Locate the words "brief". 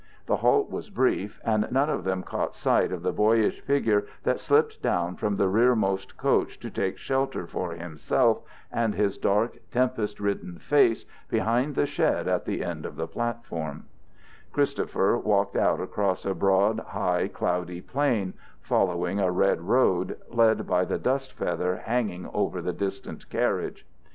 0.89-1.39